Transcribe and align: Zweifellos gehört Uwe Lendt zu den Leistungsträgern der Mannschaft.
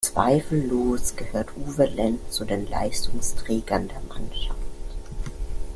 Zweifellos 0.03 1.15
gehört 1.15 1.49
Uwe 1.55 1.85
Lendt 1.85 2.33
zu 2.33 2.43
den 2.43 2.65
Leistungsträgern 2.65 3.87
der 3.87 4.01
Mannschaft. 4.09 4.57